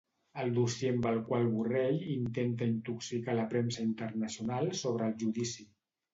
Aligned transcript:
El 0.43 0.47
dossier 0.53 0.93
amb 0.93 1.03
el 1.09 1.19
qual 1.27 1.45
Borrell 1.57 1.99
intenta 2.13 2.69
intoxicar 2.77 3.37
la 3.41 3.45
premsa 3.53 3.85
internacional 3.91 4.73
sobre 4.83 5.09
el 5.13 5.17
judici. 5.27 5.71